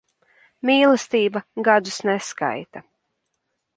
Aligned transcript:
Mīlestība 0.69 1.43
gadus 1.67 1.99
neskaita. 2.11 2.87